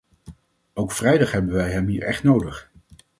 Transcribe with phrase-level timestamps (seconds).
[0.73, 2.71] Op vrijdag hebben wij hem hier echt nodig.